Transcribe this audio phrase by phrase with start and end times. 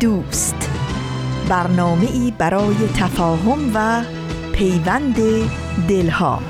[0.00, 0.70] دوست.
[1.48, 4.02] برنامه ای برای تفاهم و
[4.52, 5.16] پیوند
[5.88, 6.40] دلها.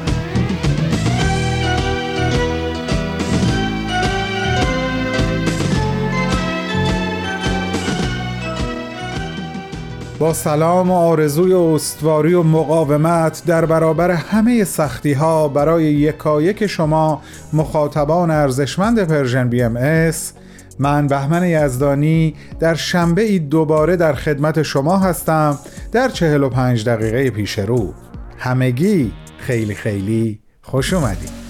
[10.19, 17.23] با سلام و آرزوی استواری و مقاومت در برابر همه سختی ها برای یکایک شما
[17.53, 20.33] مخاطبان ارزشمند Persian BMS
[20.79, 25.59] من بهمن یزدانی در شنبه ای دوباره در خدمت شما هستم
[25.93, 27.95] در 45 دقیقه پیش رو.
[28.39, 31.49] همگی خیلی خیلی خوش اومدید.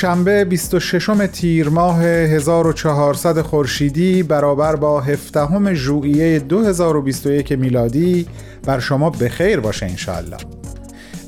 [0.00, 8.26] شنبه 26 تیر ماه 1400 خورشیدی برابر با 17 ژوئیه 2021 میلادی
[8.64, 10.36] بر شما بخیر باشه انشالله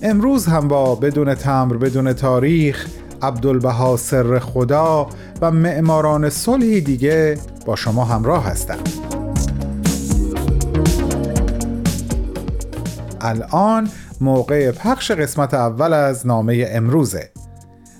[0.02, 2.86] امروز هم با بدون تمر بدون تاریخ
[3.22, 5.08] عبدالبها سر خدا
[5.40, 8.78] و معماران صلحی دیگه با شما همراه هستم.
[13.20, 13.88] الان
[14.20, 17.30] موقع پخش قسمت اول از نامه امروزه.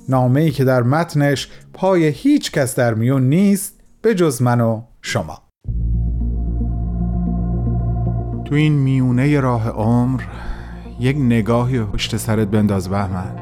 [0.09, 4.83] نامه ای که در متنش پای هیچ کس در میون نیست به جز من و
[5.03, 5.43] شما.
[8.45, 10.23] تو این میونه راه عمر
[11.01, 13.42] یک نگاهی پشت سرت بنداز بهمن.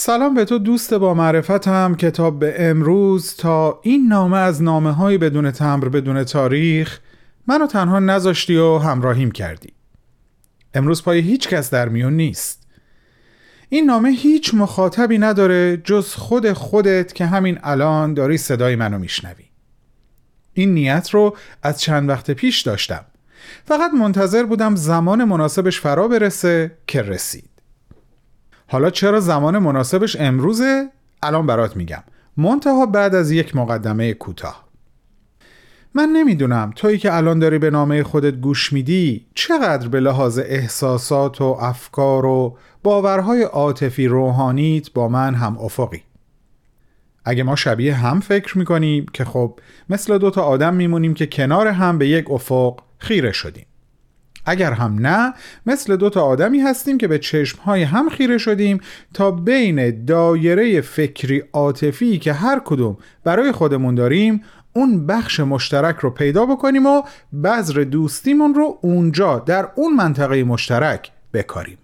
[0.00, 3.34] سلام به تو دوست با معرفتم کتاب به امروز.
[3.36, 7.00] تا این نامه از نامه های بدون تمر بدون تاریخ
[7.46, 9.72] منو تنها نذاشتی و همراهیم کردی.
[10.74, 12.66] امروز پای هیچ کس در میون نیست.
[13.68, 19.44] این نامه هیچ مخاطبی نداره جز خود خودت که همین الان داری صدای منو میشنوی.
[20.54, 23.04] این نیت رو از چند وقت پیش داشتم.
[23.64, 27.57] فقط منتظر بودم زمان مناسبش فرا برسه که رسید.
[28.70, 30.88] حالا چرا زمان مناسبش امروزه؟
[31.22, 32.02] الان برات میگم.
[32.36, 34.68] منتها بعد از یک مقدمه کوتاه.
[35.94, 41.40] من نمی‌دونم تویی که الان داری به نامه خودت گوش میدی چقدر به لحاظ احساسات
[41.40, 46.02] و افکار و باورهای عاطفی روحانیت با من هم افقی.
[47.24, 49.58] اگه ما شبیه هم فکر می‌کنیم که خب
[49.88, 53.66] مثل دوتا آدم میمونیم که کنار هم به یک افق خیره شدیم.
[54.48, 55.34] اگر هم نه
[55.66, 58.80] مثل دو تا آدمی هستیم که به چشمهای هم خیره شدیم
[59.14, 64.42] تا بین دایره فکری عاطفی که هر کدوم برای خودمون داریم
[64.72, 67.02] اون بخش مشترک رو پیدا بکنیم و
[67.44, 71.78] بذر دوستیمون رو اونجا در اون منطقه مشترک بکاریم.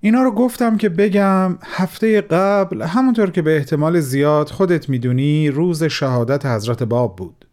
[0.00, 5.84] اینا رو گفتم که بگم هفته قبل همونطور که به احتمال زیاد خودت می‌دونی روز
[5.84, 7.47] شهادت حضرت باب بود.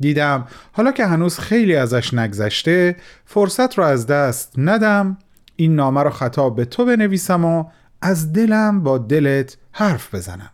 [0.00, 0.46] دیدم.
[0.72, 5.18] حالا که هنوز خیلی ازش نگذشته فرصت رو از دست ندم.
[5.56, 7.64] این نامه رو خطاب به تو بنویسم و
[8.02, 10.50] از دلم با دلت حرف بزنم.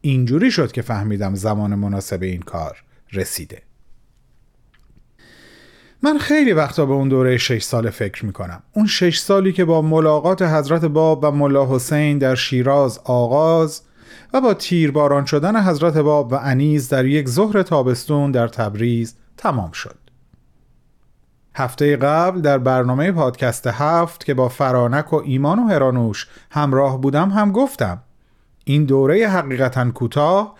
[0.00, 3.62] اینجوری شد که فهمیدم زمان مناسب این کار رسیده.
[6.02, 8.62] من خیلی وقتا به اون دوره شش سال فکر می‌کنم.
[8.72, 13.82] اون شش سالی که با ملاقات حضرت باب و ملا حسین در شیراز آغاز
[14.32, 19.72] و با تیرباران شدن حضرت باب و انیز در یک ظهر تابستون در تبریز تمام
[19.72, 19.96] شد.
[21.54, 27.30] هفته قبل در برنامه پادکست هفت که با فرانک و ایمان و هرانوش همراه بودم
[27.30, 28.02] هم گفتم
[28.64, 30.54] این دوره حقیقتا کوتاه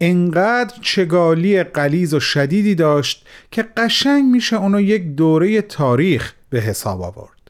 [0.00, 7.02] انقدر چگالی قلیز و شدیدی داشت که قشنگ میشه اونو یک دوره تاریخ به حساب
[7.02, 7.41] آورد.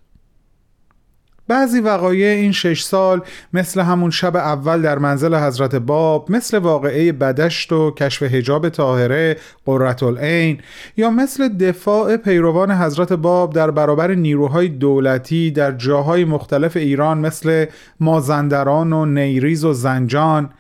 [1.53, 3.23] بعضی وقایع این شش سال
[3.53, 9.37] مثل همون شب اول در منزل حضرت باب مثل واقعه بدشت و کشف هجاب طاهره
[9.67, 10.61] قررت العین
[10.97, 17.67] یا مثل دفاع پیروان حضرت باب در برابر نیروهای دولتی در جاهای مختلف ایران مثل
[18.01, 20.51] مازندران و نیریز و زنجان.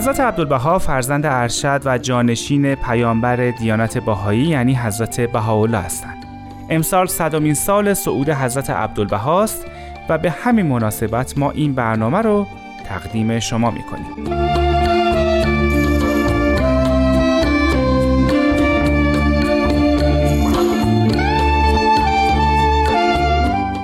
[0.00, 6.24] حضرت عبدالبها فرزند ارشد و جانشین پیامبر دیانت باهایی یعنی حضرت بهاءالله هستند.
[6.70, 9.66] امسال صدامین سال صعود حضرت عبدالبهاست
[10.08, 12.46] و به همین مناسبت ما این برنامه رو
[12.88, 14.49] تقدیم شما می‌کنیم.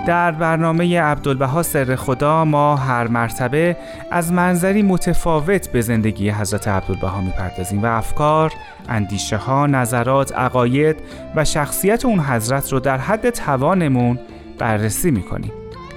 [0.06, 3.76] در برنامه عبدالبها سر خدا ما هر مرتبه
[4.10, 8.52] از منظری متفاوت به زندگی حضرت عبدالبها می‌پردازیم و افکار،
[8.88, 10.96] اندیشه ها، نظرات، عقاید
[11.36, 14.18] و شخصیت اون حضرت رو در حد توانمون
[14.58, 15.52] بررسی می‌کنیم.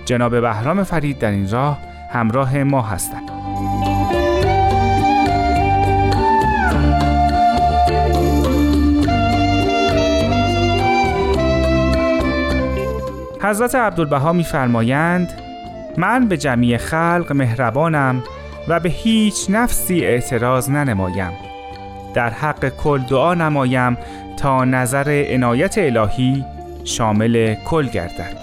[0.05, 1.77] جناب بهرام فرید در این راه
[2.13, 3.29] همراه ما هستند.
[13.49, 15.33] حضرت عبدالبها میفرمایند
[15.97, 18.23] من به جمعی خلق مهربانم
[18.67, 21.31] و به هیچ نفسی اعتراض ننمایم.
[22.13, 23.97] در حق کل دعا نمایم
[24.37, 26.45] تا نظر عنایت الهی
[26.83, 28.37] شامل کل گردد.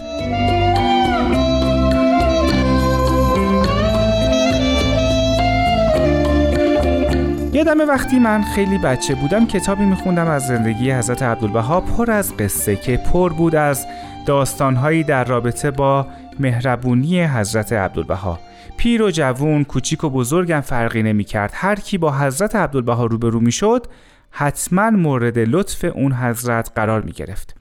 [7.53, 12.77] یادم وقتی من خیلی بچه بودم کتابی میخوندم از زندگی حضرت عبدالبها پر از قصه
[12.77, 13.87] که پر بود از
[14.27, 16.07] داستانهایی در رابطه با
[16.41, 18.39] مهربونی حضرت عبدالبها.
[18.77, 23.41] پیر و جوون کوچیک و بزرگم فرقی نمی کرد هر کی با حضرت عبدالبها روبرو
[23.41, 23.87] می شد
[24.31, 27.57] حتما مورد لطف اون حضرت قرار می گرفت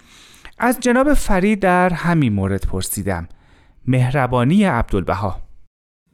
[0.58, 3.28] از جناب فرید در همین مورد پرسیدم.
[3.88, 5.42] مهربانی عبدالبها.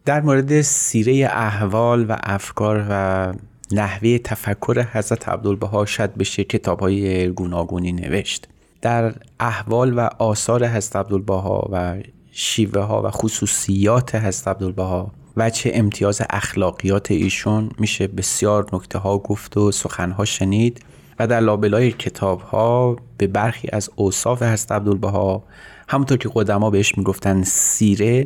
[0.05, 3.33] در مورد سیره احوال و افکار و
[3.71, 8.47] نحوه تفکر حضرت عبدالبها شاید بشه کتاب های گوناگونی نوشت.
[8.81, 11.97] در احوال و آثار حضرت عبدالبها و
[12.31, 19.17] شیوه ها و خصوصیات حضرت عبدالبها و چه امتیاز اخلاقیات ایشون میشه بسیار نکته ها
[19.17, 20.81] گفت و سخن ها شنید
[21.19, 25.43] و در لابلای کتاب ها به برخی از اوصاف حضرت عبدالبها
[25.87, 28.23] همونطور که قدما بهش می‌گفتن سیره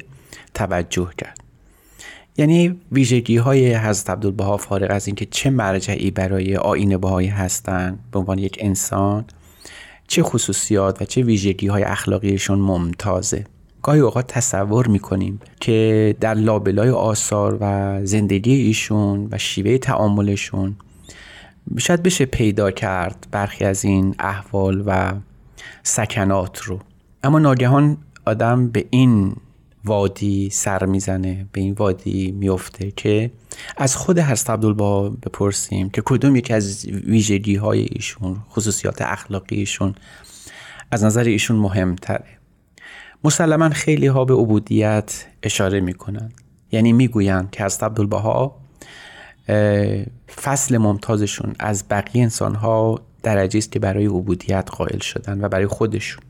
[0.53, 1.39] توجه کرد.
[2.37, 8.19] یعنی ویژگی های حضرت عبدالبها فارغ از اینکه چه مرجعی برای آین بهایی هستند به
[8.19, 9.25] عنوان یک انسان
[10.07, 13.45] چه خصوصیات و چه ویژگی های اخلاقیشون ممتازه.
[13.81, 20.75] گاهی اوقات تصور می‌کنیم که در لابلای آثار و زندگی ایشون و شیوه تعاملشون
[21.77, 25.13] شاید بشه پیدا کرد برخی از این احوال و
[25.83, 26.79] سکنات رو.
[27.23, 29.35] اما ناگهان آدم به این
[29.85, 33.31] وادی سر می‌زنه به این وادی میفته که
[33.77, 39.95] از خود هست عبدالبا بپرسیم که کدوم یکی از ویژگی های ایشون خصوصیات اخلاقی ایشون
[40.91, 42.25] از نظر ایشون مهمتره.
[43.23, 46.31] مسلما خیلی ها به عبودیت اشاره می‌کنن.
[46.71, 48.55] یعنی می‌گویند که از عبدالبها
[50.35, 55.67] فصل ممتازشون از بقیه انسان ها درجه است که برای عبودیت قائل شدن و برای
[55.67, 56.24] خودشون.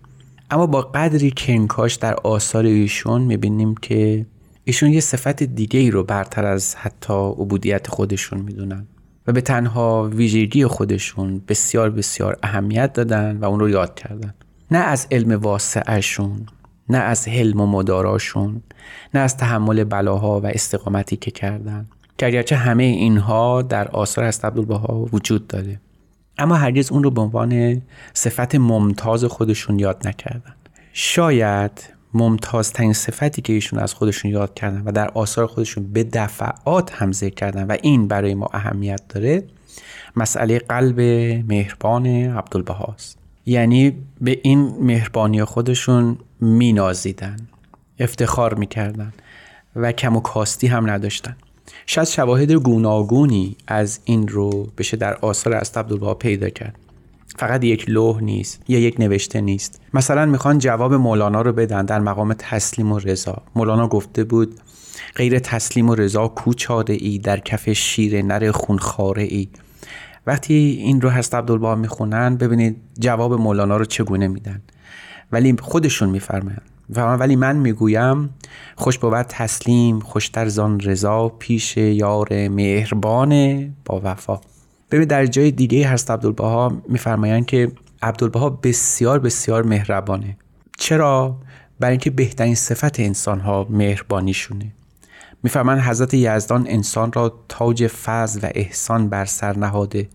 [0.52, 4.26] اما با قدری کنکاش در آثار ایشون می‌بینیم که
[4.64, 8.88] ایشون یه صفت دیگه ای رو برتر از حتی عبودیت خودشون می‌دونن
[9.28, 14.34] و به تنها ویژگی خودشون بسیار بسیار اهمیت دادن و اون رو یاد کردن.
[14.72, 16.46] نه از علم واسعشون
[16.90, 18.62] نه از حلم و مداراشون
[19.14, 21.88] نه از تحمل بلاها و استقامتی که کردن
[22.18, 25.80] که همه اینها در آثار از عبدالبها وجود داره.
[26.38, 27.82] اما هرگز اون رو به عنوان
[28.14, 30.56] صفت ممتاز خودشون یاد نکردن.
[30.94, 36.94] شاید ممتازترین صفتی که ایشون از خودشون یاد کردن و در آثار خودشون به دفعات
[36.94, 39.44] هم ذکر کردن و این برای ما اهمیت داره
[40.16, 41.00] مسئله قلب
[41.48, 43.18] مهربان عبدالبهاست.
[43.46, 47.38] یعنی به این مهربانی خودشون مینازیدن
[48.00, 49.14] افتخار می‌کردن
[49.76, 51.36] و کم و کاستی هم نداشتن.
[51.86, 56.76] شاید شواهد گوناگونی از این رو بشه در آثار از عبدالبها پیدا کرد.
[57.38, 59.82] فقط یک لوح نیست یا یک نوشته نیست.
[59.94, 63.42] مثلا می‌خوان جواب مولانا رو بدن در مقام تسلیم و رضا.
[63.56, 64.60] مولانا گفته بود
[65.16, 69.48] غیر تسلیم و رضا کوچاده ای در کف شیر نر خونخاره ای
[70.28, 74.62] وقتی این رو هست عبدالبها می‌خونن ببینید جواب مولانا رو چگونه میدن.
[75.32, 78.30] ولی خودشون میفرمایند ولی من می‌گویم
[78.76, 84.42] خوش بود تسلیم خوشتر زان رضا پیش یار مهربان با وفا.
[84.92, 90.38] ببین در جای دیگه هست عبدالبها میفرمایند که عبدالبها بسیار بسیار مهربانه.
[90.78, 91.38] چرا؟
[91.80, 94.72] برای اینکه بهترین صفت انسان ها مهربانیشونه.
[95.44, 100.10] میفرمایند حضرت یزدان انسان را تاج فضل و احسان بر سر نهاده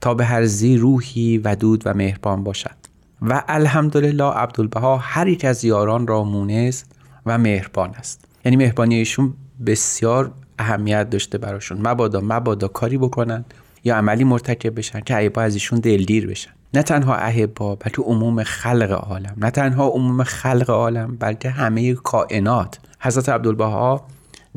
[0.00, 2.83] تا به هر زی روحی ودود و مهربان باشد.
[3.22, 6.84] و الحمدلله عبدالبها هر یک از یاران را مونس
[7.26, 8.24] و مهربان است.
[8.44, 9.34] یعنی مهربانی ایشون
[9.66, 11.88] بسیار اهمیت داشته براشون.
[11.88, 13.44] مبادا مبادا کاری بکنن
[13.84, 16.50] یا عملی مرتکب بشن که احبا از ایشون دلگیر بشن.
[16.74, 19.34] نه تنها احبا بلکه عموم خلق عالم.
[19.36, 22.78] نه تنها عموم خلق عالم بلکه همه کائنات.
[23.00, 24.06] حضرت عبدالبها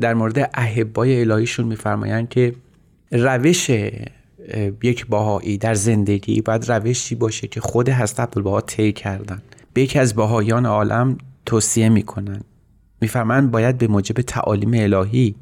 [0.00, 2.54] در مورد احبای الهیشون میفرمایند که
[3.12, 3.70] روش
[4.82, 9.42] یک باهایی در زندگی باید روشی باشه که خود حضرت عبدالبها طی کردن.
[9.72, 12.40] به یکی از باهایان عالم توصیه می‌کنن.
[13.00, 15.34] میفرمایند باید به موجب تعالیم الهی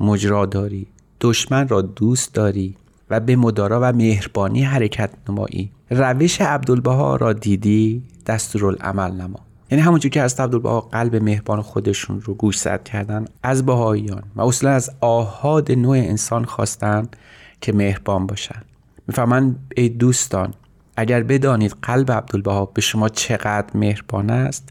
[0.00, 0.86] مجرا داری
[1.20, 2.76] دشمن را دوست داری
[3.10, 5.70] و به مدارا و مهربانی حرکت نمایی.
[5.90, 9.40] روش عبدالبها را دیدی دستورالعمل نما.
[9.70, 14.42] یعنی همونجور که از عبدالبها قلب مهربان خودشون رو گوش زد کردن از بهاییان و
[14.42, 17.08] اصلا از آهاد نوع انسان خواستن
[17.64, 18.62] که مهربان باشن.
[19.06, 20.54] می‌فهمن ای دوستان
[20.96, 24.68] اگر بدانید قلب عبدالبها به شما چقدر مهربان است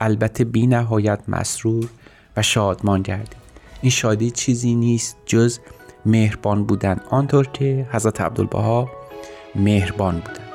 [0.00, 1.88] البته بی نهایت مسرور
[2.36, 3.36] و شادمان گردید.
[3.82, 5.58] این شادی چیزی نیست جز
[6.06, 7.00] مهربان بودن.
[7.10, 8.90] آنطور که حضرت عبدالبها
[9.54, 10.51] مهربان بودن.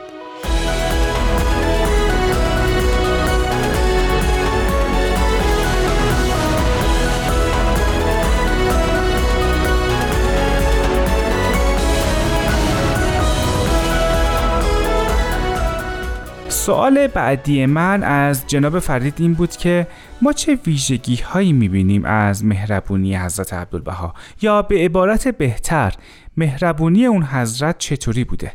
[16.68, 19.88] سوال بعدی من از جناب فرید این بود که
[20.22, 25.94] ما چه ویژگی هایی می‌بینیم از مهربونی حضرت عبدالبها؟ یا به عبارت بهتر
[26.38, 28.52] مهربونی اون حضرت چطوری بوده؟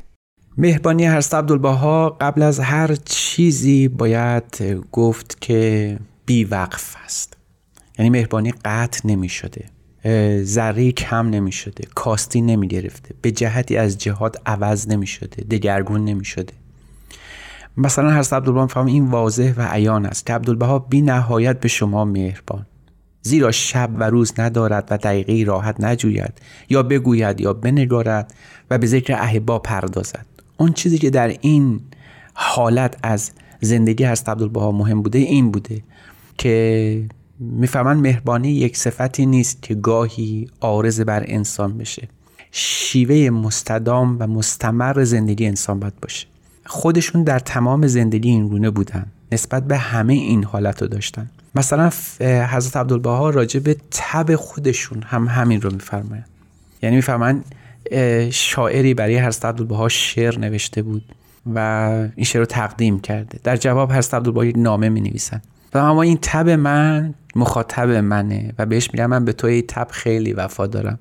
[0.56, 7.36] مهربانی حضرت عبدالبها قبل از هر چیزی باید گفت که بی وقف است.
[7.98, 9.64] یعنی مهربانی قطع نمی شده
[10.42, 16.04] ذره کم نمی شده کاستی نمی گرفته به جهتی از جهات عوض نمی شده دگرگون
[16.04, 16.61] نمی شده
[17.76, 22.04] مثلا حضرت عبدالبها فهم این واضح و عیان است که عبدالبها بی نهایت به شما
[22.04, 22.66] مهربان.
[23.22, 26.32] زیرا شب و روز ندارد و دقیقه راحت نجوید
[26.68, 28.34] یا بگوید یا بنگارد
[28.70, 30.26] و به ذکر احبا پردازد.
[30.56, 31.80] اون چیزی که در این
[32.34, 35.82] حالت از زندگی هست عبدالبها مهم بوده این بوده
[36.38, 42.08] که می‌فهمن مهربانی یک صفتی نیست که گاهی آرز بر انسان بشه.
[42.50, 46.26] شیوه مستدام و مستمر زندگی انسان باید باشه.
[46.66, 49.06] خودشون در تمام زندگی این گونه بودن.
[49.32, 51.30] نسبت به همه این حالت رو داشتن.
[51.54, 51.90] مثلا
[52.20, 56.28] حضرت عبدالبها راجع به تب خودشون هم همین رو میفرمایند.
[56.82, 57.44] یعنی میفرمایند
[58.30, 61.02] شاعری برای حضرت عبدالبها شعر نوشته بود
[61.54, 61.58] و
[62.16, 63.38] این شعر رو تقدیم کرده.
[63.44, 65.42] در جواب حضرت عبدالبها یک نامه می نویسن
[65.74, 70.32] و اما این تب من مخاطب منه و بهش میگم من به تو تب خیلی
[70.32, 70.98] وفا دارم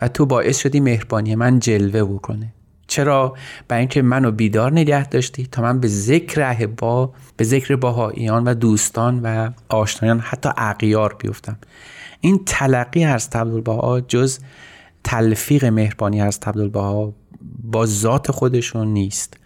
[0.00, 2.52] و تو باعث شدی مهربانی من جلوه بکنه.
[2.94, 3.34] چرا؟
[3.68, 8.54] برای اینکه منو بیدار نگه داشتی تا من به ذکر احبا به ذکر باهاییان و
[8.54, 11.56] دوستان و آشنایان حتی اغیار بیفتم.
[12.20, 14.38] این تلقی از عبدالبها جز
[15.04, 17.12] تلفیق مهربانی از عبدالبها
[17.62, 19.36] با ذات خودشون نیست.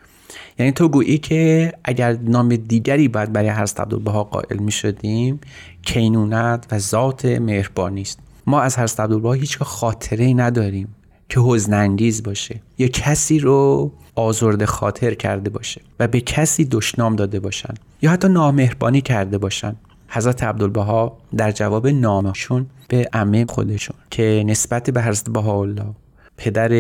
[0.58, 5.40] یعنی تو گویی که اگر نام دیگری باید برای حضرت عبدالبها قائل می شدیم
[5.82, 10.94] کینونت و ذات مهربانی است ما از حضرت عبدالبها هیچ خاطره ای نداریم.
[11.28, 17.40] که حزنانگیز باشه یا کسی رو آزرده خاطر کرده باشه و به کسی دشنام داده
[17.40, 19.76] باشن یا حتی نامهربانی کرده باشن.
[20.08, 25.94] حضرت عبدالبها در جواب نامشون به عمه خودشون که نسبت به حضرت بهاءالله
[26.37, 26.73] پدر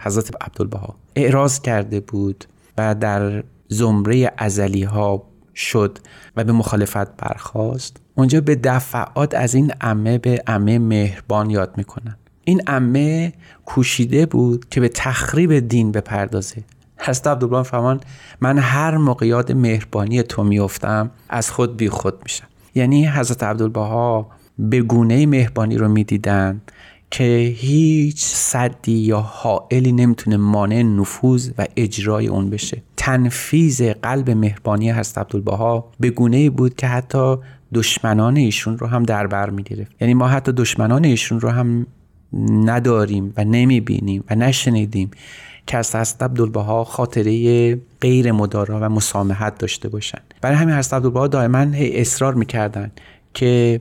[0.00, 2.44] حضرت عبدالبها اعراض کرده بود
[2.78, 5.22] و در زمره ازلی ها
[5.54, 5.98] شد
[6.36, 12.16] و به مخالفت برخواست اونجا به دفعات از این عمه به عمه مهربان یاد می‌کنن.
[12.50, 13.32] این عمه
[13.64, 16.64] کوشیده بود که به تخریب دین بپردازه.
[16.98, 18.00] حضرت عبدالله فرمان
[18.40, 22.46] من هر موقع یاد مهربانی تو میافتم از خود بی خود میشم.
[22.74, 26.60] یعنی حضرت عبدالبها به گونه مهربانی رو می‌دیدن
[27.10, 32.82] که هیچ صدی یا حائلی نمی‌تونه مانع نفوذ و اجرای اون بشه.
[32.96, 37.36] تنفیز قلب مهربانی حضرت عبدالبها به گونه بود که حتی
[37.74, 39.92] دشمنان ایشون رو هم در بر می‌گرفت.
[40.00, 41.86] یعنی ما حتی دشمنان ایشون رو هم
[42.38, 45.10] نداریم و نمی‌بینیم و نشنیدیم
[45.66, 51.28] که از حضرت عبدالبها خاطره غیر مدارا و مسامحت داشته باشند برای همین حضرت عبدالبها
[51.28, 52.90] دائما اصرار می‌کردن
[53.34, 53.80] که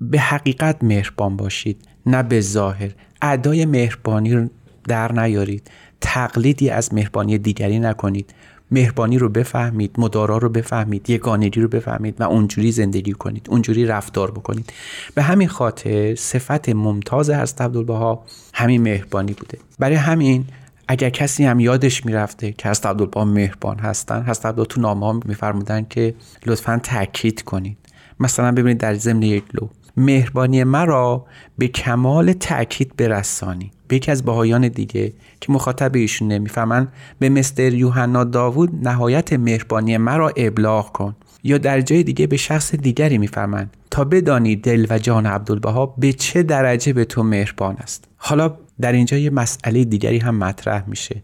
[0.00, 2.90] به حقیقت مهربان باشید نه به ظاهر.
[3.22, 4.48] ادای مهربانی رو
[4.88, 5.70] در نیارید.
[6.00, 8.34] تقلیدی از مهربانی دیگری نکنید.
[8.72, 14.30] مهربانی رو بفهمید مدارا رو بفهمید یگانگی رو بفهمید و اونجوری زندگی کنید اونجوری رفتار
[14.30, 14.72] بکنید.
[15.14, 19.58] به همین خاطر صفت ممتاز هست عبدالبها همین مهربانی بوده.
[19.78, 20.44] برای همین
[20.88, 25.86] اگر کسی هم یادش می‌رفته که هست عبدالبها مهربان هستن هست عبدالبها تو نامه میفرمودن
[25.90, 26.14] که
[26.46, 27.76] لطفا تاکید کنید.
[28.20, 31.26] مثلا ببینید در ضمن یک لو مهربانی مرا
[31.58, 33.72] به کمال تاکید برسانی.
[33.92, 39.96] به یکی از باهایان دیگه که مخاطب ایشون نمی‌فهمن به مستر یوحنا داوود نهایت مهربانی
[39.96, 41.16] مرا ابلاغ کن.
[41.44, 43.70] یا در جای دیگه به شخص دیگری می‌فهمن.
[43.90, 48.04] تا بدانی دل و جان عبدالبها به چه درجه به تو مهربان است.
[48.16, 51.22] حالا در اینجا یه مسئله دیگری هم مطرح میشه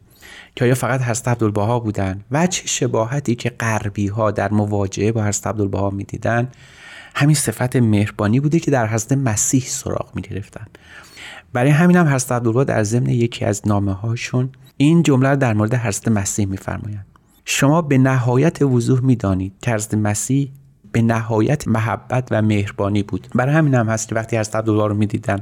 [0.56, 5.24] که آیا فقط حضرت عبدالبها بودن و چه شباهتی که غربی ها در مواجهه با
[5.24, 6.48] حضرت عبدالبها می‌دیدن؟
[7.14, 10.66] همین صفت مهربانی بوده که در حضرت مسیح سراغ می گرفتن
[11.52, 15.74] برای همین هم حضرت عبدالله در ضمن یکی از نامه هاشون این جمله در مورد
[15.74, 17.06] حضرت مسیح میفرمایند.
[17.44, 20.52] شما به نهایت وضوح می‌دانید که حضرت مسیح
[20.92, 23.28] به نهایت محبت و مهربانی بود.
[23.34, 25.40] برای همین هم هست که وقتی حضرت عبدالله رو می‌دیدن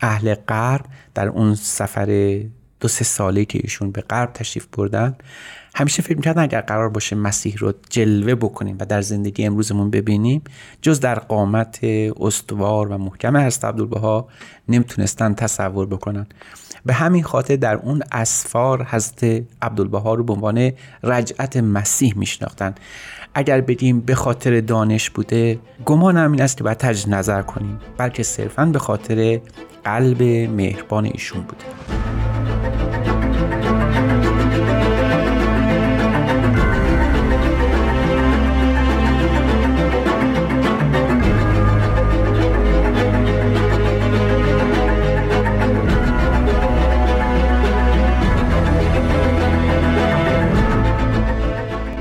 [0.00, 2.40] اهل غرب در اون سفر
[2.80, 5.16] دو سه ساله که ایشون به غرب تشریف بردن
[5.78, 10.42] همیشه فکر می‌کردن اگر قرار باشه مسیح رو جلوه بکنیم و در زندگی امروزمون ببینیم
[10.82, 11.84] جز در قامت
[12.20, 14.28] استوار و محکم هست عبدالبها
[14.68, 16.26] نمی‌تونستن تصور بکنن.
[16.84, 22.74] به همین خاطر در اون اسفار حضرت عبدالبها رو به عنوان رجعت مسیح میشناختن.
[23.34, 28.22] اگر بگیم به خاطر دانش بوده گمان این است که باید تجد نظر کنیم بلکه
[28.22, 29.40] صرفا به خاطر
[29.84, 31.64] قلب مهربان ایشون بوده.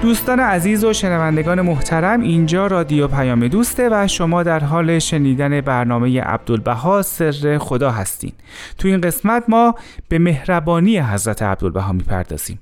[0.05, 6.21] دوستان عزیز و شنوندگان محترم اینجا رادیو پیام دوسته و شما در حال شنیدن برنامه
[6.21, 8.31] عبدالبها سر خدا هستین
[8.77, 9.75] تو این قسمت ما
[10.09, 12.59] به مهربانی حضرت عبدالبها می‌پردازیم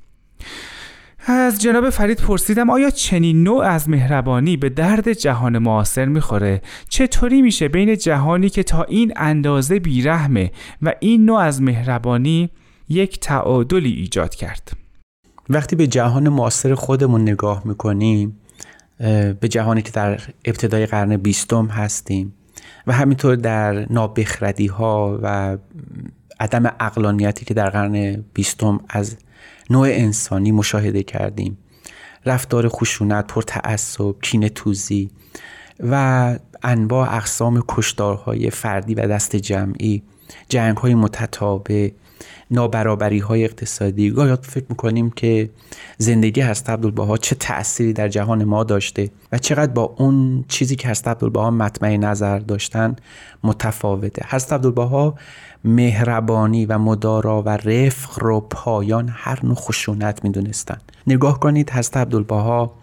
[1.27, 7.41] از جناب فرید پرسیدم آیا چنین نوع از مهربانی به درد جهان معاصر می‌خوره؟ چطوری
[7.41, 10.51] میشه بین جهانی که تا این اندازه بیرحمه
[10.81, 12.49] و این نوع از مهربانی
[12.89, 14.82] یک تعادلی ایجاد کرد؟
[15.49, 18.39] وقتی به جهان معاصر خودمون نگاه می‌کنیم
[19.39, 22.33] به جهانی که در ابتدای قرن بیستم هستیم
[22.87, 25.57] و همینطور در نابخردی ها و
[26.39, 29.17] عدم اقلانیتی که در قرن بیستم از
[29.69, 31.57] نوع انسانی مشاهده کردیم.
[32.25, 35.09] رفتار خشونت پر تعصب کینه توزی
[35.79, 40.03] و انواع اقسام کشدارهای فردی و دست جمعی
[40.49, 41.89] جنگ های متتابع
[42.51, 44.09] نابرابری های اقتصادی.
[44.09, 45.49] گاهی فکر می‌کنیم که
[45.97, 50.87] زندگی هست عبدالبها چه تأثیری در جهان ما داشته و چقدر با اون چیزی که
[50.87, 52.95] هست عبدالبها مطمع نظر داشتن
[53.43, 54.25] متفاوته.
[54.25, 55.15] هست عبدالبها
[55.63, 60.77] مهربانی و مدارا و رفق رو پایان هر نوع خشونت می‌دونستن.
[61.07, 62.73] نگاه کنید هست عبدالبها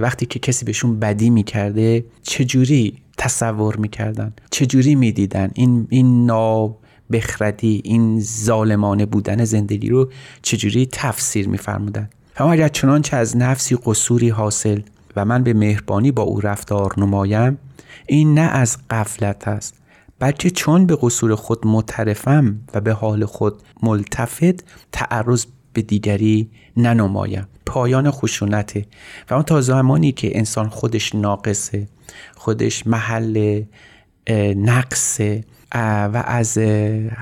[0.00, 6.76] وقتی که کسی بهشون بدی می‌کرده چجوری تصور می‌کردن؟ چجوری می‌دیدن؟ این این نا
[7.12, 10.10] بخردی این ظالمانه بودن زندگی رو
[10.42, 14.80] چجوری تفسیر میفرمودن؟ اما اگر چنانچه از نفسی قصوری حاصل
[15.16, 17.58] و من به مهربانی با او رفتار نمایم
[18.06, 19.74] این نه از قفلت است
[20.18, 27.46] بلکه چون به قصور خود مترفم و به حال خود ملتفت تعرض به دیگری ننمایم.
[27.66, 28.86] پایان خشونته
[29.30, 31.88] و اون تا زمانی که انسان خودش ناقصه
[32.36, 33.62] خودش محل
[34.56, 36.58] نقصه و از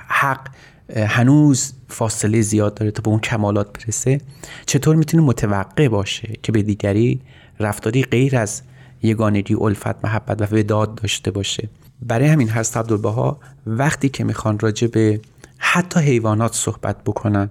[0.09, 0.49] حق
[0.97, 4.21] هنوز فاصله زیاد داره تا به اون کمالات برسه.
[4.67, 7.21] چطور می‌تونه متوقع باشه که به دیگری
[7.61, 8.63] رفتاری غیر از
[9.03, 11.69] یگانگی الفت محبت و وداد داشته باشه؟
[12.03, 15.21] برای همین هست عبدالبها وقتی که می‌خوان راجع به
[15.59, 17.51] حتی حیوانات صحبت بکنن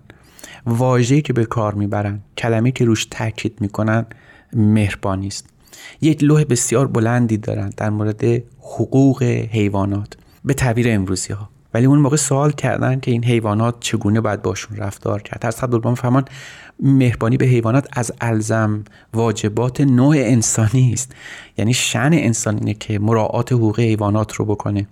[0.66, 4.06] واژه‌ای که به کار می‌برن کلمه که روش تاکید می‌کنن
[4.54, 5.46] مهربانی است.
[6.02, 8.24] یک لوح بسیار بلندی دارن در مورد
[8.60, 10.18] حقوق حیوانات.
[10.46, 14.78] به تعبیر امروزی ها ولی اون موقع سوال کردن که این حیوانات چگونه باید باشون
[14.78, 15.46] رفتار کرد.
[15.46, 16.26] هر عبدالبها فرمان
[16.80, 21.12] مهربانی به حیوانات از الزم واجبات نوع انسانی است.
[21.58, 24.88] یعنی شن انسان اینه که مراعات حقوق حیوانات رو بکنه.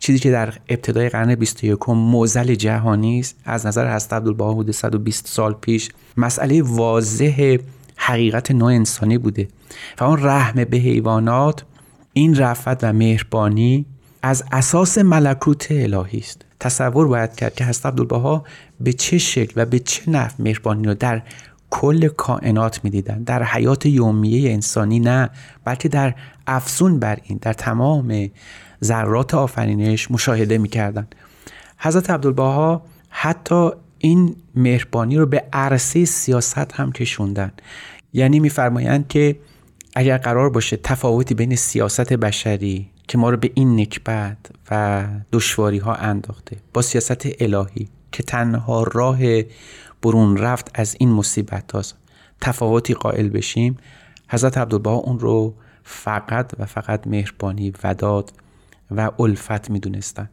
[0.00, 3.36] چیزی که در ابتدای قرن 21 موزل جهانی است.
[3.44, 7.56] از نظر حضرت عبدالبها حدود 120 سال پیش مسئله واضح
[7.96, 9.48] حقیقت نوع انسانی بوده.
[10.00, 11.64] و اون رحم به حیوانات
[12.12, 13.86] این رفت و مهربانی
[14.26, 16.42] از اساس ملکوت الهی است.
[16.60, 18.44] تصور باید کرد که حضرت عبدالبها
[18.80, 21.22] به چه شکل و به چه نحو مهربانی رو در
[21.70, 23.22] کل کائنات می‌دیدن.
[23.22, 25.30] در حیات یومیه انسانی نه
[25.64, 26.14] بلکه در
[26.46, 28.30] افزون بر این در تمام
[28.84, 31.06] ذرات آفرینش مشاهده می‌کردن.
[31.78, 37.52] حضرت عبدالبها حتی این مهربانی رو به عرصه سیاست هم کشوندن.
[38.12, 39.36] یعنی میفرمایند که
[39.94, 44.36] اگر قرار باشه تفاوتی بین سیاست بشری که ما رو به این نکبت
[44.70, 46.56] و دشواری ها انداخته.
[46.72, 49.18] با سیاست الهی که تنها راه
[50.02, 51.96] برون رفت از این مصیبت هاست.
[52.40, 53.76] تفاوتی قائل بشیم.
[54.28, 58.32] حضرت عبدالبها اون رو فقط و فقط مهربانی وداد
[58.90, 60.30] و الفت می‌دونستن.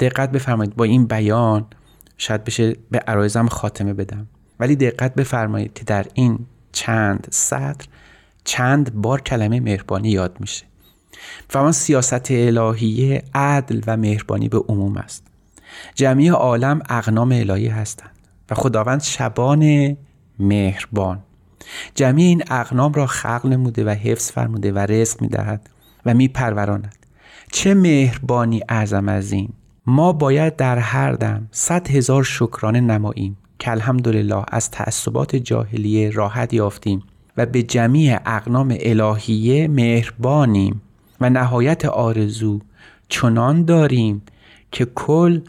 [0.00, 1.66] دقت بفرمایید با این بیان
[2.18, 4.26] شاید بشه به عرایزم خاتمه بدم.
[4.60, 7.86] ولی دقت بفرمایید که در این چند سطر
[8.44, 10.66] چند بار کلمه مهربانی یاد میشه.
[11.54, 15.26] آن سیاست الهیه عدل و مهربانی به عموم است.
[15.94, 18.10] جمعی عالم اغنام الهی هستند
[18.50, 19.96] و خداوند شبان
[20.38, 21.18] مهربان.
[21.94, 25.70] جمعی این اغنام را خلق نموده و حفظ فرموده و رزق می‌دهد
[26.06, 26.96] و میپروراند.
[27.52, 29.48] چه مهربانی اعظم از این.
[29.86, 36.54] ما باید در هر دم صد هزار شکرانه نماییم که الحمدلله از تعصبات جاهلیه راحت
[36.54, 37.02] یافتیم
[37.36, 40.82] و به جمیع اقنام الهیه مهربانیم.
[41.20, 42.60] و نهایت آرزو
[43.08, 44.22] چنان داریم
[44.72, 45.40] که کل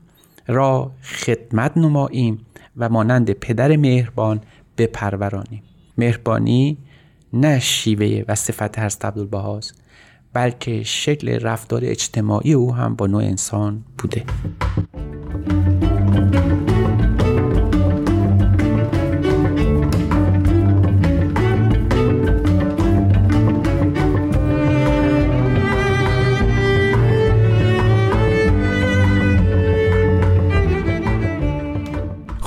[0.48, 2.46] را خدمت نماییم
[2.78, 4.42] و مانند پدر مهربان
[4.78, 5.64] بپرورانیم.
[5.98, 6.78] مهربانی
[7.34, 9.82] نه شیوه و صفت هست عبدالبهاست
[10.34, 14.24] بلکه شکل رفتار اجتماعی او هم با نوع انسان بوده.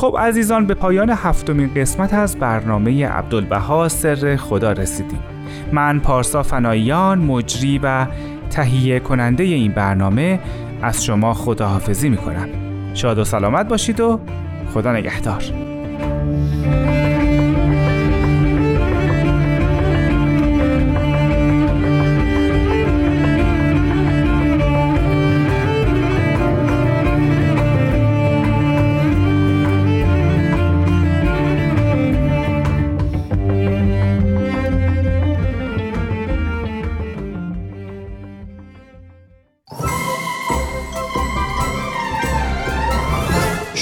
[0.00, 5.20] خب عزیزان به پایان هفتمین قسمت از برنامه عبدالبها سر خدا رسیدیم.
[5.72, 8.06] من پارسا فناییان مجری و
[8.50, 10.40] تهیه کننده این برنامه
[10.82, 12.48] از شما خداحافظی می‌کنم.
[12.94, 14.20] شاد و سلامت باشید و
[14.74, 15.42] خدا نگهدار.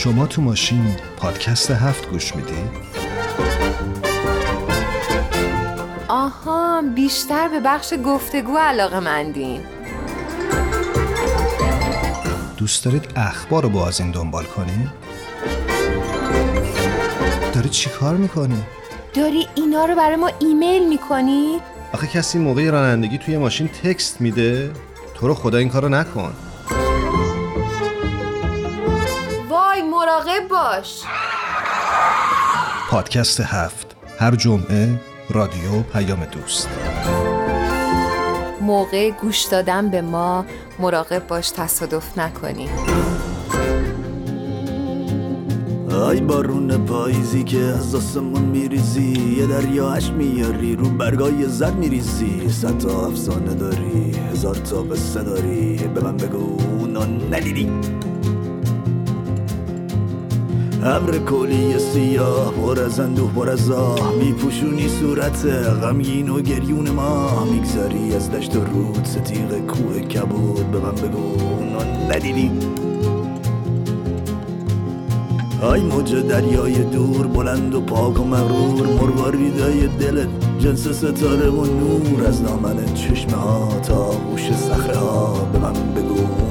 [0.09, 2.55] شما تو ماشین پادکست هفت گوش میدی؟
[6.09, 9.61] آها بیشتر به بخش گفتگو علاقه مندین
[12.57, 14.91] دوست دارید اخبار رو با از این دنبال کنی؟
[17.55, 18.63] داری چی کار می‌کنی؟
[19.15, 21.61] داری اینا رو برای ما ایمیل می‌کنی؟
[21.93, 24.71] آخه کسی موقع رانندگی توی ماشین تکست میده؟
[25.15, 26.33] تو رو خدا این کارو نکن
[30.39, 31.03] مراقب باش.
[32.91, 33.97] پادکست هفت.
[34.19, 36.69] هر جمعه رادیو پیام دوست.
[38.61, 40.45] موقع گوش دادن به ما
[40.79, 42.69] مراقب باش تصادف نکنی.
[46.11, 52.49] ای بارون پاییزی که از آسمون میریزی یه دریاش میاری رو برگای زر میریزی.
[52.49, 57.71] صد تا افسانه داری هزار تا قصه داری به من بگو اونو ندیدی؟
[60.91, 64.15] ابر کلی سیاه پر از اندوه پر از آه.
[64.15, 65.47] میپوشونی صورت
[65.83, 67.45] غمگین و گریون ما.
[67.45, 70.71] می‌گذاری از دشت و رود ستیق کوه کبود.
[70.71, 72.51] به من بگو اونو ندیدی؟
[75.75, 78.87] ای موج دریای دور بلند و پاک و مغرور.
[78.87, 82.27] مرواریدای دلت جنس ستاره و نور.
[82.27, 84.49] از دامن چشمه ها تا گوش
[85.53, 86.48] به من بگو.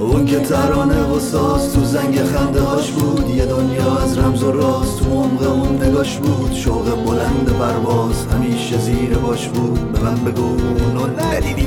[0.00, 4.52] اون که ترانه و ساز تو زنگ خنده هاش بود یه دنیا از رمز و
[4.52, 6.52] راست تو عمق اون نگاش بود.
[6.52, 9.92] شوق بلند پرواز همیشه زیر باش بود.
[9.92, 11.66] به من بگو اونو ندیدی.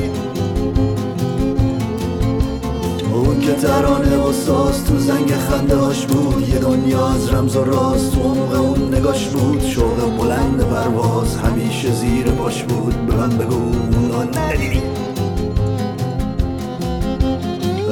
[3.13, 7.63] اون که ترانه و ساز تو زنگ خنده هاش بود یه دنیا از رمز و
[7.63, 9.63] راست تو عمق اون نگاش بود.
[9.63, 13.06] شوق بلند پرواز همیشه زیر باش بود.
[13.06, 14.82] به من بگو اونو ندیدی.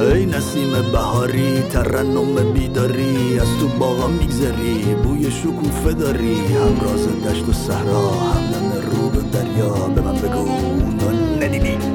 [0.02, 7.52] ای نسیم بهاری ترنم بیداری از تو باغا میگذری بوی شکوفه داری همراز دشت و
[7.52, 11.10] صحرا همدم رود و دریا به من بگو اونو
[11.40, 11.91] ندیدی.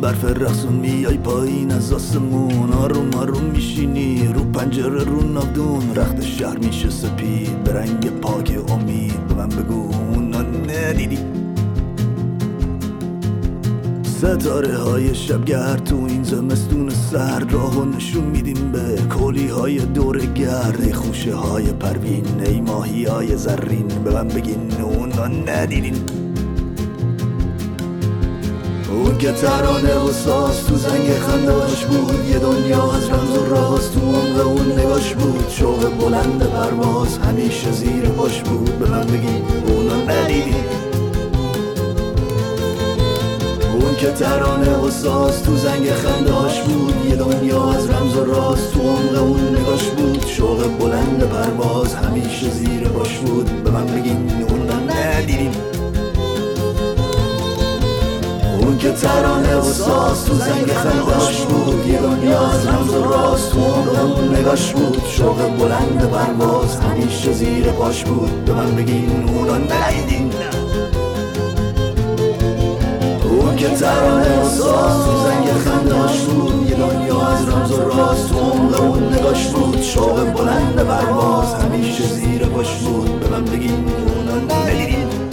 [0.00, 4.28] برف رقصون میای پایین از آسمون آروم آروم میشینی.
[4.34, 7.64] رو پنجره رو نادون رخت شهر میشه سپید.
[7.64, 11.18] به رنگ پاک امید به من بگو اونا ندیدی.
[14.04, 20.18] ستاره های شبگرد تو این زمستون سر راه و نشون میدیم به کلی های دور
[20.18, 20.80] گرد.
[20.80, 23.88] ای خوشه های پروین ای ماهی های زرین.
[24.04, 26.15] به من بگین اونا ندیدین.
[28.96, 32.28] اون که ترانه و ساز تو زنگ خندهاش بود.
[32.28, 35.44] یه دنیا از رمز و راز تو عمق اون نگاش بود.
[35.50, 38.78] شوق بلند پرواز همیشه زیر باش بود.
[38.78, 40.56] به من بگی اونو ندیدی.
[43.72, 46.94] اون که ترانه و ساز تو زنگ خندهاش بود.
[47.10, 50.26] یه دنیا از رمز و راز تو عمق اون نگاش بود.
[50.26, 53.64] شوق بلند پرواز همیشه زیر باش بود.
[53.64, 55.75] به من بگین اونو ندیدیم
[58.86, 61.86] که ترانه و ساز تو زنگ خندهاش بود.
[61.86, 65.02] یه دنیا از رمز و راز تو عمق اون نگاش بود.
[65.08, 68.44] شوق بلند پرواز همیشه زیر پاش بود.
[68.44, 70.30] به من بگین اونو ندیدین
[73.30, 76.70] اون که ترانه و ساز تو زنگ خندهاش بود.
[76.70, 79.82] یه دنیا از رمز و راز تو عمق اون نگاش بود.
[79.82, 83.20] شوق بلند پرواز همیشه زیر پاش بود.
[83.20, 85.26] به من بگین اونو ندیدین اون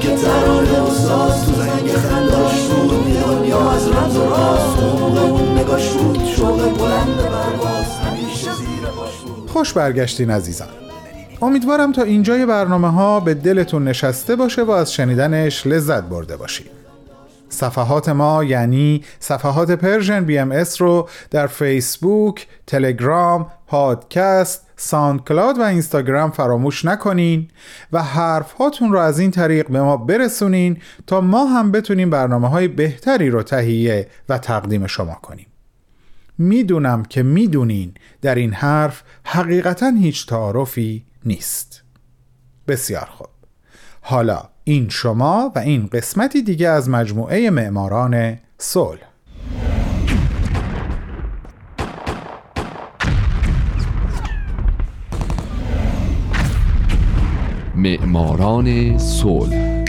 [0.00, 5.32] که ترانه و ساز تو زنگ خنداش بود دنیا از رمز و راز تو عمق
[5.32, 9.50] اون نگاش بود شوق بلند پرواز همیشه زیر باش بود.
[9.50, 10.68] خوش برگشتین عزیزان.
[11.42, 16.70] امیدوارم تا اینجای برنامه ها به دلتون نشسته باشه و از شنیدنش لذت برده باشید
[17.48, 26.84] صفحات ما یعنی صفحات Persian BMS رو در فیسبوک، تلگرام، پادکست، SoundCloud و اینستاگرام فراموش
[26.84, 27.48] نکنین
[27.92, 32.48] و حرف هاتون رو از این طریق به ما برسونین تا ما هم بتونیم برنامه
[32.48, 35.46] های بهتری رو تهیه و تقدیم شما کنیم.
[36.38, 41.82] می‌دونم که می‌دونین در این حرف حقیقتا هیچ تعارفی نیست.
[42.68, 43.28] بسیار خوب.
[44.00, 49.07] حالا این شما و این قسمتی دیگه از مجموعه معماران صلح.
[57.78, 59.84] معماران صلح.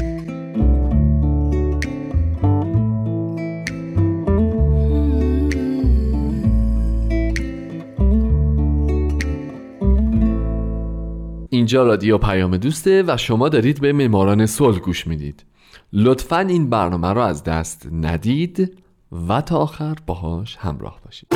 [11.50, 15.46] اینجا رادیو پیام دوسته و شما دارید به معماران صلح گوش می‌دید.
[15.94, 18.78] لطفا این برنامه رو از دست ندید
[19.28, 21.28] و تا آخر باهاش همراه باشید.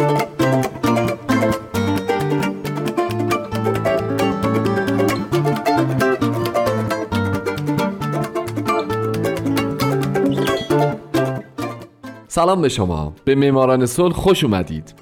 [12.33, 13.13] سلام به شما.
[13.25, 14.93] به معماران صلح خوش اومدید.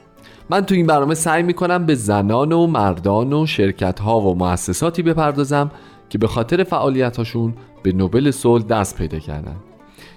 [0.50, 5.04] من تو این برنامه سعی می‌کنم به زنان و مردان و شرکت ها و مؤسساتی
[5.04, 5.72] بپردازم
[6.10, 9.56] که به خاطر فعالیت هاشون به نوبل صلح دست پیدا کردن.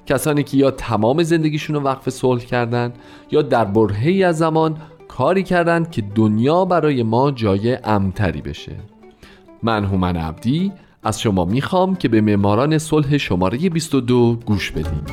[0.06, 2.92] کسانی که یا تمام زندگیشون رو وقف صلح کردن
[3.30, 4.76] یا در برهی از زمان
[5.08, 8.76] کاری کردند که دنیا برای ما جای امتری بشه.
[9.62, 10.72] من هومن عبدی
[11.02, 15.04] از شما می‌خوام که به معماران صلح شماره 22 گوش بدیم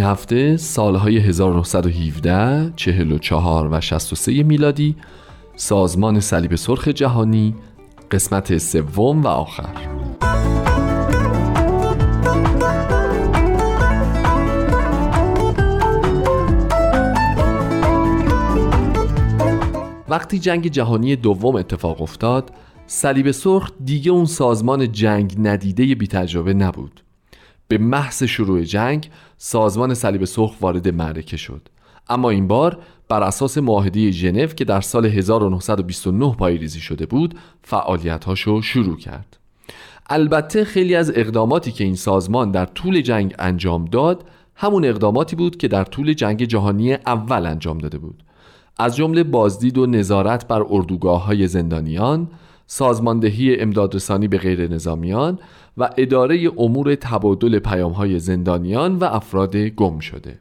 [0.00, 4.96] این هفته سالهای 1917, 44 و 63 میلادی
[5.56, 7.54] سازمان صلیب سرخ جهانی
[8.10, 9.76] قسمت سوم و آخر.
[20.08, 22.50] وقتی جنگ جهانی دوم اتفاق افتاد
[22.86, 27.09] صلیب سرخ دیگه اون سازمان جنگ ندیده بی تجربه نبود.
[27.70, 31.68] به محض شروع جنگ سازمان صلیب سرخ وارد معرکه شد.
[32.08, 32.78] اما این بار
[33.08, 39.36] بر اساس معاهده ژنو که در سال 1929 پایریزی شده بود فعالیت‌هاشو شروع کرد.
[40.08, 45.56] البته خیلی از اقداماتی که این سازمان در طول جنگ انجام داد همون اقداماتی بود
[45.56, 48.22] که در طول جنگ جهانی اول انجام داده بود.
[48.78, 52.28] از جمله بازدید و نظارت بر اردوگاه های زندانیان
[52.72, 55.38] سازماندهی امدادرسانی به غیر نظامیان
[55.76, 60.40] و اداره امور تبادل پیام های زندانیان و افراد گم شده.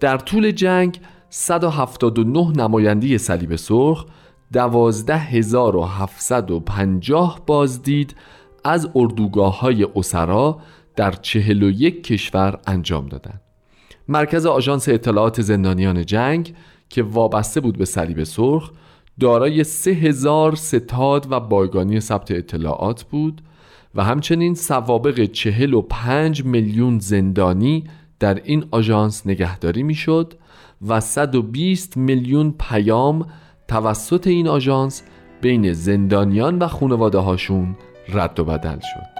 [0.00, 4.06] در طول جنگ 179 نماینده صلیب سرخ
[4.52, 8.14] 12750 بازدید
[8.64, 10.58] از اردوگاه های اسرا
[10.96, 13.40] در 41 کشور انجام دادند.
[14.08, 16.54] مرکز آژانس اطلاعات زندانیان جنگ
[16.88, 18.70] که وابسته بود به صلیب سرخ
[19.20, 23.42] دارای 3000 ستاد و بایگانی ثبت اطلاعات بود
[23.94, 27.84] و همچنین سوابق 45 میلیون زندانی
[28.20, 30.34] در این آژانس نگهداری می‌شد
[30.88, 33.26] و 120 میلیون پیام
[33.68, 35.02] توسط این آژانس
[35.40, 37.76] بین زندانیان و خانواده هاشون
[38.08, 39.14] رد و بدل شد.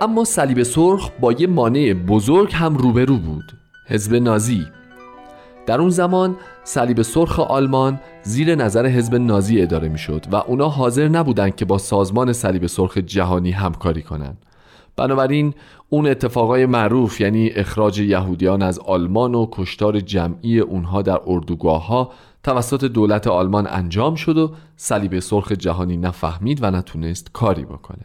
[0.00, 3.44] اما صلیب سرخ با یه مانع بزرگ هم روبرو بود
[3.86, 4.66] حزب نازی.
[5.66, 11.08] در اون زمان صلیب سرخ آلمان زیر نظر حزب نازی اداره می‌شد و اونا حاضر
[11.08, 14.38] نبودند که با سازمان صلیب سرخ جهانی همکاری کنند
[14.96, 15.54] بنابراین
[15.90, 22.12] اون اتفاقای معروف یعنی اخراج یهودیان از آلمان و کشتار جمعی اونها در اردوگاه ها
[22.42, 28.04] توسط دولت آلمان انجام شد و صلیب سرخ جهانی نفهمید و نتونست کاری بکنه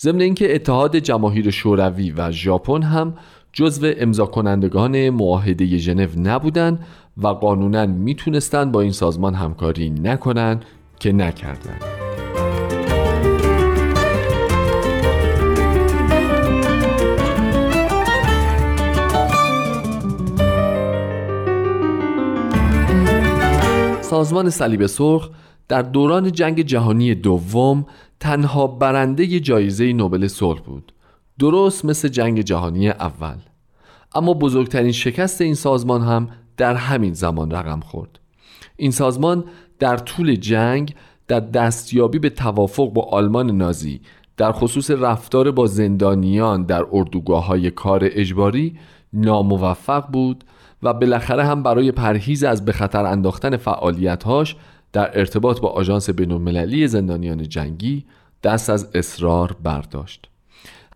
[0.00, 3.14] ضمن اینکه اتحاد جماهیر شوروی و ژاپن هم
[3.52, 10.64] جزو امضا کنندگان معاهده ژنو نبودند و قانونا می‌تونستند با این سازمان همکاری نکنند
[10.98, 12.09] که نکردند.
[24.10, 25.30] سازمان صلیب سرخ
[25.68, 27.86] در دوران جنگ جهانی دوم
[28.20, 30.92] تنها برنده جایزه نوبل صلح بود.
[31.38, 33.36] درست مثل جنگ جهانی اول.
[34.14, 38.18] اما بزرگترین شکست این سازمان هم در همین زمان رقم خورد.
[38.76, 39.44] این سازمان
[39.78, 40.94] در طول جنگ
[41.28, 44.00] در دستیابی به توافق با آلمان نازی
[44.36, 48.78] در خصوص رفتار با زندانیان در اردوگاه های کار اجباری
[49.12, 50.44] ناموفق بود
[50.82, 54.56] و بالاخره هم برای پرهیز از به خطر انداختن فعالیتهاش
[54.92, 58.04] در ارتباط با آژانس بینالمللی زندانیان جنگی
[58.42, 60.26] دست از اصرار برداشت.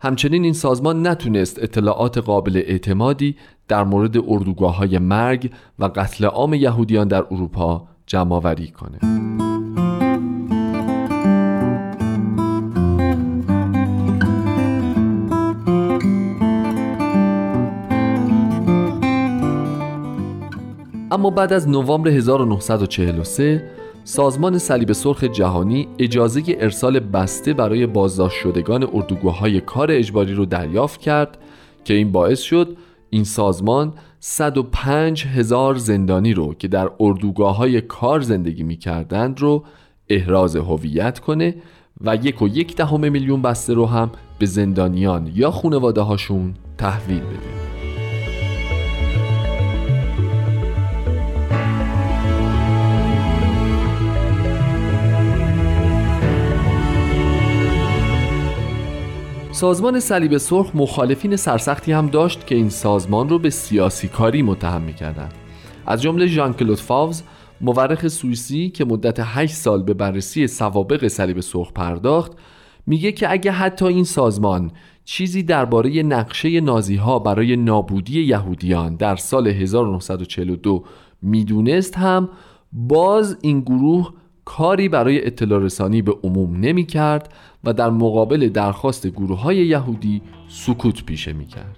[0.01, 3.35] همچنین این سازمان نتونست اطلاعات قابل اعتمادی
[3.67, 8.99] در مورد اردوگاه های مرگ و قتل عام یهودیان در اروپا جمعآوری کنه.
[21.15, 23.63] اما بعد از نوامبر 1943
[24.03, 31.01] سازمان صلیب سرخ جهانی اجازه ارسال بسته برای بازداشت شدگان اردوگاه‌های کار اجباری رو دریافت
[31.01, 31.37] کرد
[31.83, 32.77] که این باعث شد
[33.09, 39.63] این سازمان 105 هزار زندانی رو که در اردوگاه های کار زندگی می کردند رو
[40.09, 41.55] احراز هویت کنه
[42.01, 47.19] و یک و یک دهم میلیون بسته رو هم به زندانیان یا خانواده هاشون تحویل
[47.19, 47.74] بده.
[59.55, 64.81] سازمان صلیب سرخ مخالفین سرسختی هم داشت که این سازمان رو به سیاسی کاری متهم
[64.81, 65.33] می‌کردند.
[65.85, 67.23] از جمله ژان کلود فاوز
[67.61, 72.31] مورخ سوئیسی که مدت 8 سال به بررسی سوابق صلیب سرخ پرداخت
[72.87, 74.71] میگه که اگه حتی این سازمان
[75.05, 80.83] چیزی درباره نقشه نازی ها برای نابودی یهودیان در سال 1942
[81.21, 82.29] می‌دونست هم
[82.73, 84.13] باز این گروه
[84.45, 87.33] کاری برای اطلاع رسانی به عموم نمی کرد
[87.65, 91.77] و در مقابل درخواست گروه های یهودی سکوت پیشه می کرد.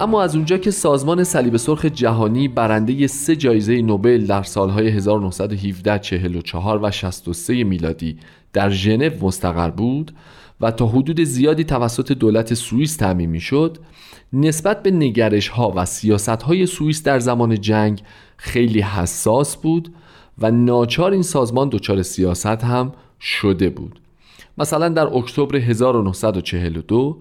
[0.00, 5.98] اما از اونجا که سازمان صلیب سرخ جهانی برنده سه جایزه نوبل در سالهای 1917
[5.98, 8.18] 44 و 63 میلادی
[8.52, 10.12] در ژنو مستقر بود
[10.60, 13.78] و تا حدود زیادی توسط دولت سوئیس تعمین شد
[14.32, 18.02] نسبت به نگرش ها و سیاست های سوئیس در زمان جنگ
[18.36, 19.92] خیلی حساس بود
[20.38, 24.00] و ناچار این سازمان دچار سیاست هم شده بود
[24.58, 27.16] مثلا در اکتبر 1942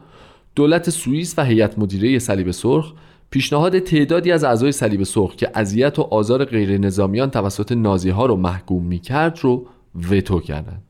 [0.55, 2.93] دولت سوئیس و هیئت مدیره صلیب سرخ
[3.31, 8.25] پیشنهاد تعدادی از اعضای صلیب سرخ که اذیت و آزار غیر نظامیان توسط نازی ها
[8.25, 9.65] رو محکوم می کرد رو
[10.11, 10.88] وتو کردند.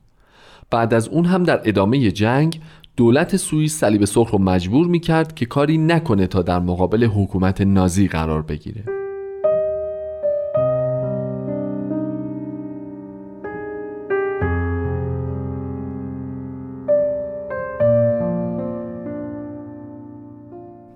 [0.71, 2.61] بعد از اون هم در ادامه جنگ
[2.97, 7.61] دولت سوئیس صلیب سرخ رو مجبور می کرد که کاری نکنه تا در مقابل حکومت
[7.61, 8.83] نازی قرار بگیره.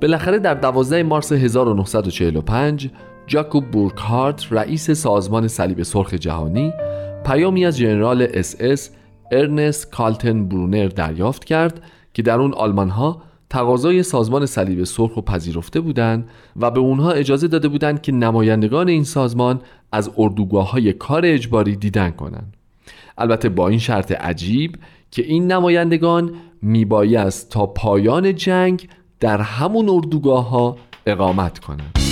[0.01, 2.89] بالاخره در 12 مارس 1945
[3.27, 6.73] جاکوب بورکهارت رئیس سازمان صلیب سرخ جهانی
[7.25, 8.91] پیامی از ژنرال اس اس
[9.33, 11.81] ارنست کالتن برونر دریافت کرد
[12.13, 17.11] که در اون آلمان ها تقاضای سازمان صلیب سرخ رو پذیرفته بودند و به اونها
[17.11, 19.61] اجازه داده بودند که نمایندگان این سازمان
[19.91, 22.57] از اردوگاه های کار اجباری دیدن کنند.
[23.17, 24.77] البته با این شرط عجیب
[25.11, 26.31] که این نمایندگان
[26.61, 28.87] میبایست تا پایان جنگ
[29.19, 32.02] در همون اردوگاه ها اقامت کنند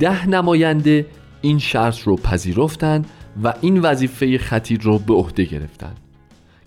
[0.00, 1.06] ده نماینده
[1.40, 3.06] این شرط رو پذیرفتند
[3.42, 6.00] و این وظیفه خطیر رو به عهده گرفتند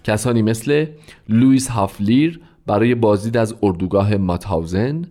[0.04, 0.86] کسانی مثل
[1.30, 5.06] لوئیس هافلیر برای بازدید از اردوگاه ماتهاوزن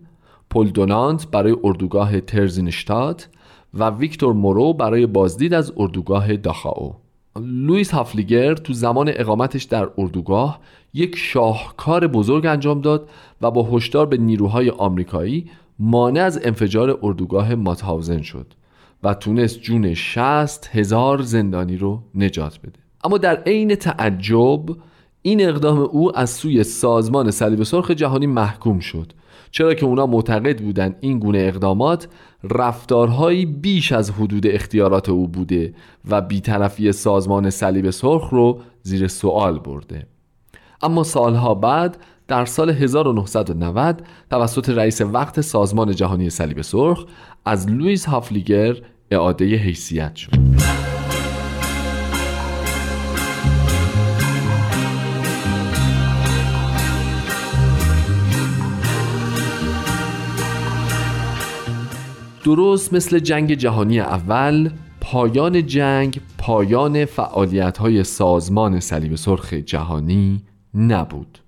[0.49, 3.29] پل دونانت برای اردوگاه ترزینشتات
[3.73, 6.95] و ویکتور مورو برای بازدید از اردوگاه داخاو.
[7.39, 10.59] لوئیس هافلیگر تو زمان اقامتش در اردوگاه
[10.93, 13.09] یک شاهکار بزرگ انجام داد
[13.41, 15.49] و با هشدار به نیروهای آمریکایی
[15.79, 18.53] مانع از انفجار اردوگاه ماتهاوزن شد
[19.03, 22.79] و تونست جون 60 هزار زندانی رو نجات بده.
[23.03, 24.65] اما در عین تعجب
[25.21, 29.13] این اقدام او از سوی سازمان صلیب سرخ جهانی محکوم شد.
[29.51, 32.07] چرا که اونا معتقد بودند این گونه اقدامات
[32.43, 35.73] رفتارهایی بیش از حدود اختیارات او بوده
[36.09, 40.07] و بیطرفی سازمان صلیب سرخ رو زیر سوال برده.
[40.81, 41.97] اما سالها بعد
[42.29, 47.05] در سال 1990 توسط رئیس وقت سازمان جهانی صلیب سرخ
[47.45, 48.75] از لوئیس هافلیگر
[49.11, 50.31] اعاده حیثیت شد.
[62.43, 64.69] درست مثل جنگ جهانی اول
[65.01, 70.41] پایان جنگ پایان فعالیت های سازمان صلیب سرخ جهانی
[70.73, 71.39] نبود.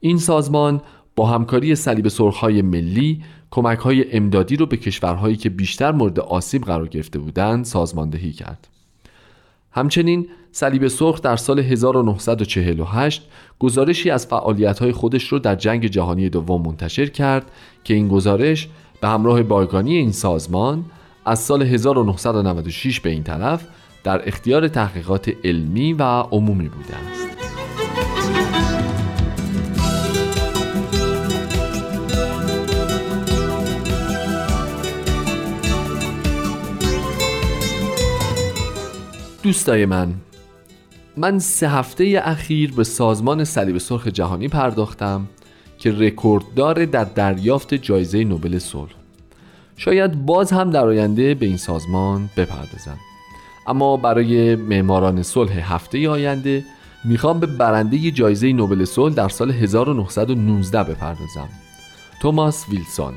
[0.00, 0.80] این سازمان
[1.16, 6.62] با همکاری صلیب سرخهای ملی کمک های امدادی رو به کشورهایی که بیشتر مورد آسیب
[6.62, 8.68] قرار گرفته بودند سازماندهی کرد
[9.70, 13.28] همچنین صلیب سرخ در سال 1948
[13.58, 17.50] گزارشی از فعالیت خودش رو در جنگ جهانی دوم منتشر کرد
[17.84, 18.68] که این گزارش
[19.00, 20.84] به همراه بایگانی این سازمان
[21.24, 23.66] از سال 1996 به این طرف
[24.04, 27.47] در اختیار تحقیقات علمی و عمومی بوده است.
[39.48, 40.14] دوستای من
[41.16, 45.28] من سه هفته اخیر به سازمان صلیب سرخ جهانی پرداختم
[45.78, 48.90] که رکورددار در دریافت جایزه نوبل صلح.
[49.76, 52.98] شاید باز هم در آینده به این سازمان بپردازم.
[53.66, 56.64] اما برای معماران صلح هفته آینده
[57.04, 61.48] می‌خوام به برنده جایزه نوبل صلح در سال 1919 بپردازم.
[62.22, 63.14] توماس ویلسون.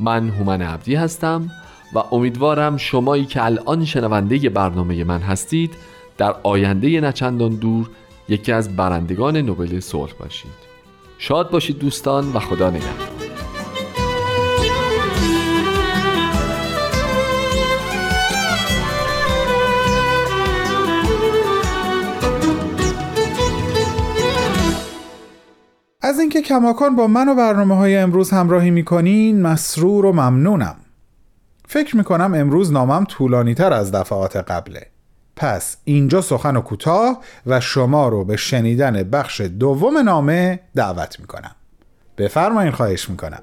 [0.00, 1.50] من هومن عبدی هستم.
[1.96, 5.74] و امیدوارم شمایی که الان شنونده برنامه من هستید
[6.18, 7.90] در آینده نچندان دور
[8.28, 10.50] یکی از برندگان نوبل صلح باشید.
[11.18, 13.08] شاد باشید دوستان و خدا نگهدار.
[26.02, 30.85] از اینکه کماکان با من و برنامه های امروز همراهی می‌کنین مسرور و ممنونم.
[31.68, 34.86] فکر می‌کنم امروز نامم طولانی تر از دفعات قبله.
[35.36, 41.54] پس اینجا سخن و کوتاه و شما رو به شنیدن بخش دوم نامه دعوت می‌کنم.
[42.18, 43.42] بفرمایین خواهش می‌کنم.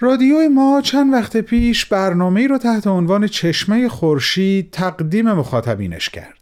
[0.00, 6.37] رادیوی ما چند وقت پیش برنامه رو تحت عنوان چشمه خورشید تقدیم مخاطبینش کرد.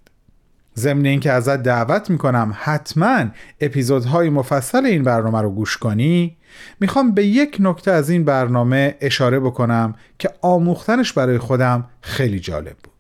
[0.79, 3.25] ضمن اینکه ازت دعوت می‌کنم حتما
[3.61, 6.37] اپیزودهای مفصل این برنامه رو گوش کنی
[6.81, 12.77] می‌خوام به یک نکته از این برنامه اشاره بکنم که آموختنش برای خودم خیلی جالب
[12.83, 12.93] بود.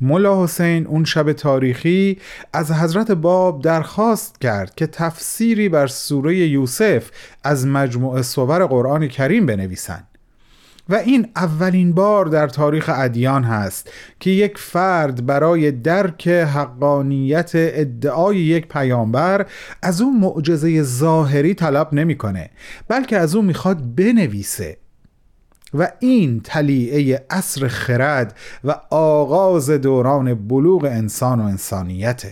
[0.00, 2.18] ملا حسین اون شب تاریخی
[2.52, 7.10] از حضرت باب درخواست کرد که تفسیری بر سوره یوسف
[7.44, 10.08] از مجموعه صور قرآن کریم بنویسند
[10.88, 18.36] و این اولین بار در تاریخ ادیان هست که یک فرد برای درک حقانیت ادعای
[18.36, 19.46] یک پیامبر
[19.82, 22.50] از اون معجزه ظاهری طلب نمی‌کنه
[22.88, 24.76] بلکه از اون می‌خواد بنویسه.
[25.74, 32.22] و این تلیعه اصر خرد و آغاز دوران بلوغ انسان و انسانیت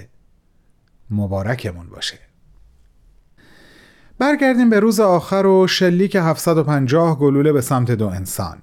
[1.11, 2.19] مبارکمون باشه.
[4.25, 8.59] برگردیم به روز آخر و شلیک 750 گلوله به سمت دو انسان.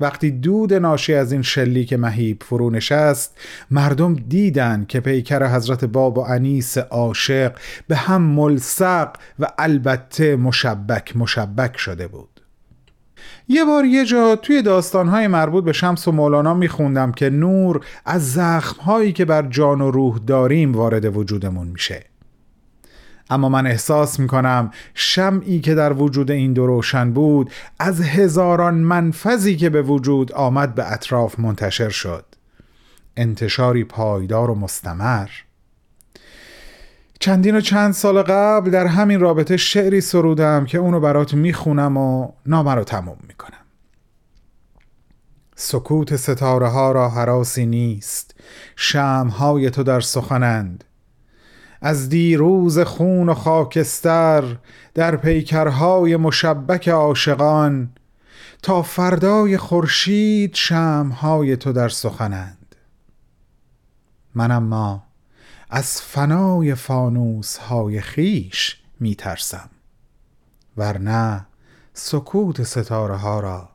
[0.00, 3.38] وقتی دود ناشی از این شلیک مهیب فرو نشست
[3.70, 7.52] مردم دیدن که پیکر حضرت باب و انیس عاشق
[7.88, 9.08] به هم ملصق
[9.38, 12.40] و البته مشبک مشبک شده بود.
[13.48, 18.32] یه بار یه جا توی داستانهای مربوط به شمس و مولانا میخوندم که نور از
[18.32, 22.07] زخمهایی که بر جان و روح داریم وارد وجودمون میشه.
[23.30, 29.56] اما من احساس می‌کنم شمعی که در وجود این دو روشن بود از هزاران منفذی
[29.56, 32.24] که به وجود آمد به اطراف منتشر شد.
[33.16, 35.28] انتشاری پایدار و مستمر.
[37.20, 42.32] چندین و چند سال قبل در همین رابطه شعری سرودم که اونو برات می‌خونم و
[42.46, 43.58] نامه رو تموم می‌کنم.
[45.56, 48.34] سکوت ستاره ها را حراسی نیست.
[48.76, 50.84] شمهای تو در سخنند.
[51.80, 54.56] از دیروز خون و خاکستر
[54.94, 57.90] در پیکرهای مشبک عاشقان
[58.62, 62.76] تا فردای خورشید شمهای تو در سخنند.
[64.34, 65.04] من اما
[65.70, 69.70] از فنای فانوس های خیش می ترسم
[70.76, 71.46] ورنه
[71.94, 73.68] سکوت ستاره ها را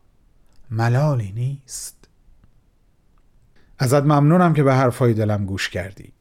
[0.72, 2.08] ملالی نیست.
[3.80, 6.13] ازت ممنونم که به حرفای دلم گوش کردی.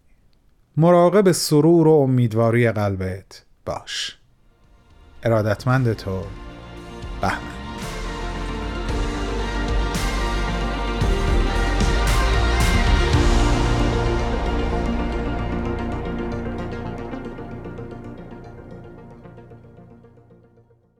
[0.77, 4.19] مراقب سرور و امیدواری قلبت باش.
[5.23, 6.23] ارادتمند تو
[7.21, 7.39] بهمن.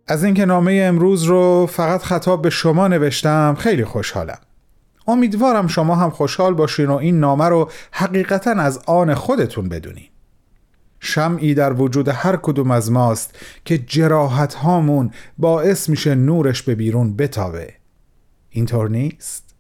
[0.07, 4.39] از اینکه نامه امروز رو فقط خطاب به شما نوشتم خیلی خوشحالم.
[5.07, 10.09] امیدوارم شما هم خوشحال باشین و این نامه رو حقیقتا از آن خودتون بدونین.
[11.01, 17.17] شمعی در وجود هر کدوم از ماست که جراحت هامون باعث میشه نورش به بیرون
[17.17, 17.75] بتابه.
[18.51, 19.55] اینطور نیست؟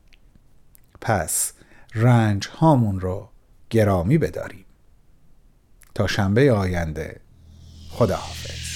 [1.00, 1.52] پس
[1.94, 3.28] رنج هامون رو
[3.70, 4.64] گرامی بداریم.
[5.94, 7.20] تا شنبه آینده
[7.90, 8.71] خداحافظ.